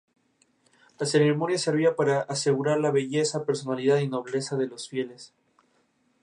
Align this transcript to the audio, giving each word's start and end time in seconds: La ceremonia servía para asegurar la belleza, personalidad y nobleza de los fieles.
La 0.97 1.05
ceremonia 1.05 1.59
servía 1.59 1.95
para 1.95 2.21
asegurar 2.21 2.79
la 2.79 2.89
belleza, 2.89 3.45
personalidad 3.45 3.99
y 3.99 4.07
nobleza 4.07 4.57
de 4.57 4.65
los 4.65 4.89
fieles. 4.89 5.31